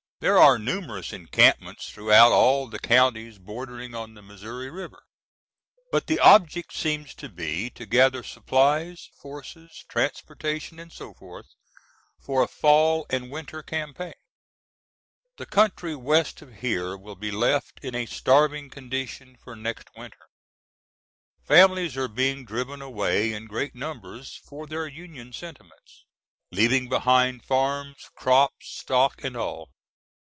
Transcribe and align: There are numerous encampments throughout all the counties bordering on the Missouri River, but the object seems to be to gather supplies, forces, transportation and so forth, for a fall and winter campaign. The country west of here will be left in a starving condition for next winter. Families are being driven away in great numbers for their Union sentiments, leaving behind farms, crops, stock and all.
There 0.23 0.37
are 0.37 0.59
numerous 0.59 1.13
encampments 1.13 1.89
throughout 1.89 2.31
all 2.31 2.67
the 2.67 2.77
counties 2.77 3.39
bordering 3.39 3.95
on 3.95 4.13
the 4.13 4.21
Missouri 4.21 4.69
River, 4.69 5.01
but 5.91 6.05
the 6.05 6.19
object 6.19 6.75
seems 6.75 7.15
to 7.15 7.27
be 7.27 7.71
to 7.71 7.87
gather 7.87 8.21
supplies, 8.21 9.09
forces, 9.19 9.83
transportation 9.89 10.77
and 10.77 10.93
so 10.93 11.15
forth, 11.15 11.47
for 12.19 12.43
a 12.43 12.47
fall 12.47 13.07
and 13.09 13.31
winter 13.31 13.63
campaign. 13.63 14.13
The 15.37 15.47
country 15.47 15.95
west 15.95 16.43
of 16.43 16.57
here 16.57 16.95
will 16.95 17.15
be 17.15 17.31
left 17.31 17.79
in 17.83 17.95
a 17.95 18.05
starving 18.05 18.69
condition 18.69 19.37
for 19.43 19.55
next 19.55 19.87
winter. 19.97 20.29
Families 21.41 21.97
are 21.97 22.07
being 22.07 22.45
driven 22.45 22.79
away 22.79 23.33
in 23.33 23.47
great 23.47 23.73
numbers 23.73 24.39
for 24.47 24.67
their 24.67 24.85
Union 24.85 25.33
sentiments, 25.33 26.05
leaving 26.51 26.87
behind 26.89 27.43
farms, 27.43 28.07
crops, 28.15 28.67
stock 28.69 29.23
and 29.23 29.35
all. 29.35 29.71